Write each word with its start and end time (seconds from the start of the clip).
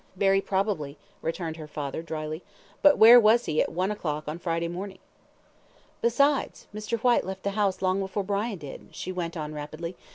"Very 0.15 0.41
probably," 0.41 0.97
returned 1.21 1.57
her 1.57 1.67
father, 1.67 2.01
dryly; 2.01 2.41
"but 2.81 2.97
where 2.97 3.19
was 3.19 3.45
he 3.45 3.61
at 3.61 3.71
one 3.71 3.91
o'clock 3.91 4.27
on 4.27 4.39
Friday 4.39 4.67
morning?" 4.67 4.97
"Besides, 6.01 6.65
Mr. 6.73 6.97
Whyte 6.97 7.23
left 7.23 7.43
the 7.43 7.51
house 7.51 7.83
long 7.83 7.99
before 7.99 8.23
Brian 8.23 8.57
did," 8.57 8.89
she 8.95 9.11
went 9.11 9.37
on 9.37 9.53
rapidly. 9.53 9.95